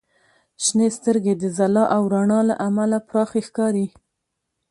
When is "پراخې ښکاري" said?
3.07-3.85